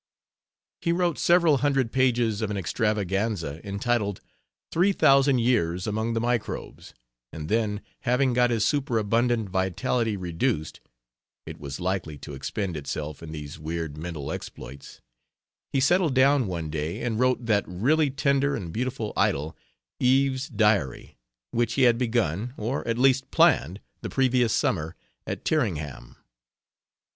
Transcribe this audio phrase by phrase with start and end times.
[0.81, 4.19] He wrote several hundred pages of an extravaganza entitled,
[4.71, 6.95] Three Thousand Years Among the Microbes,
[7.31, 10.79] and then, having got his superabundant vitality reduced
[11.45, 15.01] (it was likely to expend itself in these weird mental exploits),
[15.71, 19.55] he settled down one day and wrote that really tender and beautiful idyl,
[19.99, 21.19] Eve's Diary,
[21.51, 24.95] which he had begun, or at least planned, the previous summer
[25.27, 26.15] at Tyringham.